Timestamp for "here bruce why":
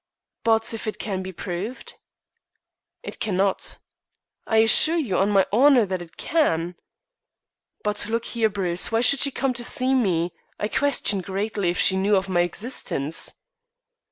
8.25-9.01